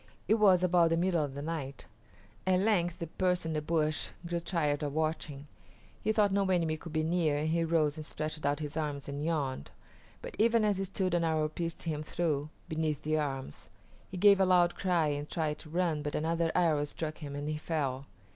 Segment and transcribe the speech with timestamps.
[0.27, 1.85] It was about the middle of the night.
[2.47, 5.45] At length the person in the bush grew tired of watching;
[6.01, 9.07] he thought no enemy could be near and he rose and stretched out his arms
[9.07, 9.69] and yawned,
[10.23, 13.69] but even as he stood an arrow pierced him through, beneath the arms.
[14.09, 17.47] He gave a loud cry and tried to run, but another arrow struck him, and
[17.47, 18.07] he fell.